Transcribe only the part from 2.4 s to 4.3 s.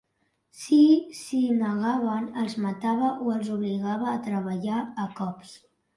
els matava o els obligava a